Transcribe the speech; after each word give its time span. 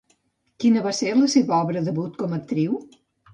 Quina 0.63 0.81
va 0.87 0.93
ser 0.99 1.11
la 1.17 1.27
seva 1.33 1.55
obra 1.67 1.85
debut 1.91 2.19
com 2.23 2.35
a 2.35 2.41
actriu? 2.41 2.81